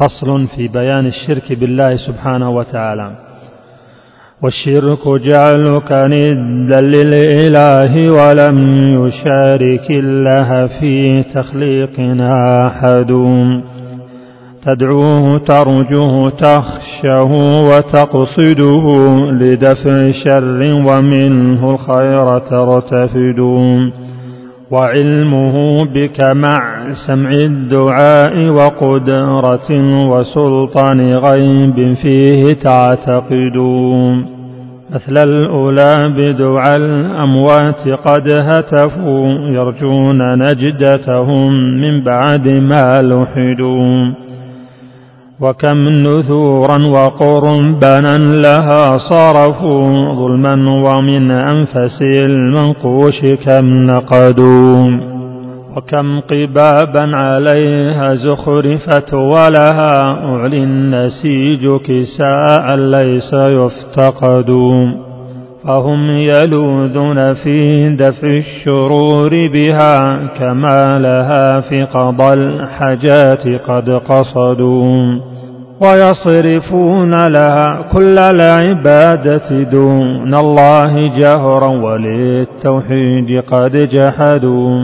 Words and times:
فصل 0.00 0.46
في 0.56 0.68
بيان 0.68 1.06
الشرك 1.06 1.52
بالله 1.52 1.96
سبحانه 1.96 2.50
وتعالى. 2.50 3.10
والشرك 4.42 5.08
جعلك 5.08 5.92
ندا 5.92 6.80
للإله 6.80 8.10
ولم 8.10 8.58
يشارك 9.06 9.90
الله 9.90 10.66
في 10.66 11.24
تخليقنا 11.34 12.66
أحد. 12.66 13.12
تدعوه 14.66 15.38
ترجوه 15.38 16.30
تخشه 16.30 17.32
وتقصده 17.62 18.86
لدفع 19.30 20.10
شر 20.24 20.74
ومنه 20.88 21.70
الخير 21.74 22.38
ترتفد. 22.38 23.40
وعلمه 24.70 25.84
بك 25.84 26.20
مع 26.20 26.84
سمع 27.06 27.30
الدعاء 27.30 28.48
وقدرة 28.48 29.70
وسلطان 30.08 31.14
غيب 31.14 31.94
فيه 32.02 32.52
تعتقد 32.52 33.56
مثل 34.94 35.28
الأولى 35.28 35.96
بدعاء 36.18 36.76
الأموات 36.76 37.88
قد 37.88 38.28
هتفوا 38.28 39.28
يرجون 39.28 40.38
نجدتهم 40.38 41.52
من 41.80 42.04
بعد 42.04 42.48
ما 42.48 43.02
لحدوا. 43.02 44.29
وكم 45.40 45.88
نذورا 45.88 46.78
وقربانا 46.86 48.18
لها 48.18 48.98
صرفوا 48.98 50.14
ظلما 50.14 50.54
ومن 50.84 51.30
أنفس 51.30 52.02
المنقوش 52.02 53.20
كم 53.46 53.66
نقدوا 53.66 54.90
وكم 55.76 56.20
قبابا 56.20 57.16
عليها 57.16 58.14
زخرفت 58.14 59.14
ولها 59.14 60.02
أعلي 60.02 60.64
النسيج 60.64 61.68
كساء 61.76 62.76
ليس 62.76 63.32
يفتقد 63.32 64.50
فهم 65.64 66.10
يلوذون 66.10 67.34
في 67.34 67.88
دفع 67.96 68.28
الشرور 68.28 69.30
بها 69.54 70.26
كما 70.38 70.98
لها 70.98 71.60
في 71.60 71.84
قضى 71.84 72.32
الحاجات 72.34 73.48
قد 73.48 73.90
قصدوا 73.90 75.20
ويصرفون 75.80 77.26
لها 77.26 77.82
كل 77.92 78.18
العبادة 78.18 79.62
دون 79.62 80.34
الله 80.34 81.18
جهرا 81.18 81.68
وللتوحيد 81.68 83.42
قد 83.52 83.76
جحدوا. 83.76 84.80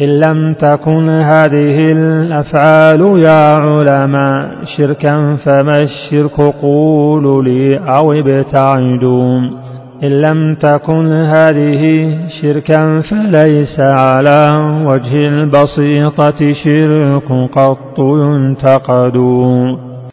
إن 0.00 0.20
لم 0.20 0.54
تكن 0.54 1.08
هذه 1.08 1.92
الأفعال 1.92 3.22
يا 3.22 3.54
علماء 3.54 4.64
شركا 4.76 5.36
فما 5.46 5.82
الشرك 5.82 6.40
قولوا 6.62 7.42
لي 7.42 7.78
أو 7.78 8.12
ابتعدوا. 8.12 9.40
إن 10.04 10.20
لم 10.20 10.54
تكن 10.54 11.12
هذه 11.12 12.10
شركا 12.42 13.00
فليس 13.00 13.80
على 13.80 14.52
وجه 14.86 15.28
البسيطة 15.28 16.52
شرك 16.64 17.50
قط 17.56 17.98
ينتقد 17.98 19.16